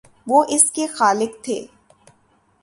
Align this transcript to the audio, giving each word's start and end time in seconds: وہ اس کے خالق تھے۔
وہ 0.27 0.43
اس 0.49 0.71
کے 0.71 0.87
خالق 0.87 1.43
تھے۔ 1.43 1.65